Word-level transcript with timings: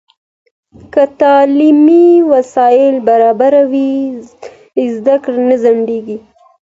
که 0.93 1.03
تعلیمي 1.21 2.05
وسایل 2.31 2.95
برابر 3.07 3.53
وي، 3.71 3.91
زده 4.95 5.15
کړه 5.23 5.41
نه 5.49 5.55
ځنډېږي. 5.63 6.17